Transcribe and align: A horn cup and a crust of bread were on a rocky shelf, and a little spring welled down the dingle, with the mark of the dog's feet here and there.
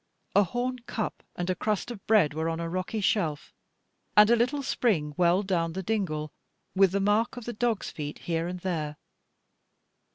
A 0.35 0.41
horn 0.41 0.79
cup 0.87 1.21
and 1.35 1.47
a 1.51 1.53
crust 1.53 1.91
of 1.91 2.03
bread 2.07 2.33
were 2.33 2.49
on 2.49 2.59
a 2.59 2.67
rocky 2.67 3.01
shelf, 3.01 3.53
and 4.17 4.31
a 4.31 4.35
little 4.35 4.63
spring 4.63 5.13
welled 5.15 5.45
down 5.45 5.73
the 5.73 5.83
dingle, 5.83 6.31
with 6.75 6.91
the 6.91 6.99
mark 6.99 7.37
of 7.37 7.45
the 7.45 7.53
dog's 7.53 7.91
feet 7.91 8.17
here 8.17 8.47
and 8.47 8.61
there. 8.61 8.97